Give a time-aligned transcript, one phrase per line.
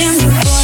[0.00, 0.61] watching me.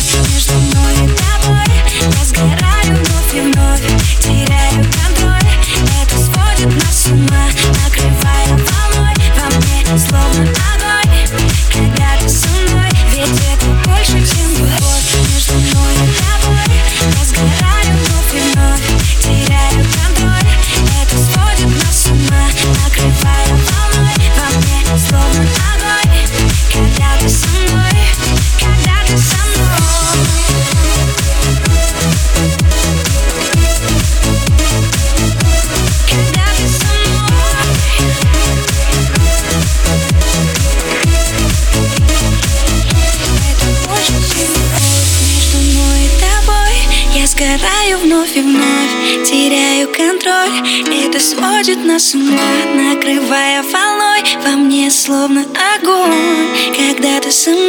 [47.38, 50.50] Сгораю вновь и вновь, теряю контроль.
[50.90, 52.34] Это сводит нас с ума,
[52.74, 54.24] накрывая волной.
[54.44, 57.67] Во мне словно огонь, когда ты со мной